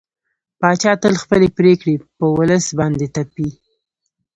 پاچا 0.59 0.91
تل 1.01 1.13
خپلې 1.23 1.47
پرېکړې 1.57 1.95
په 2.17 2.25
ولس 2.37 2.65
باندې 2.79 3.05
تپي. 3.15 3.49